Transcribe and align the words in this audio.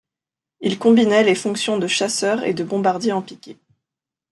Il 0.61 0.79
combinait 0.79 1.23
les 1.23 1.35
fonctions 1.35 1.77
de 1.77 1.85
chasseur 1.85 2.43
et 2.43 2.55
de 2.55 2.63
bombardier 2.63 3.11
en 3.11 3.21
piqué. 3.21 3.59